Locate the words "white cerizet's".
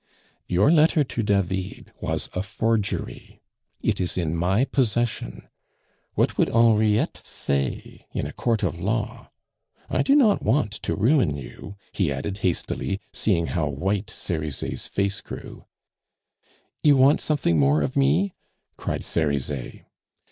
13.69-14.87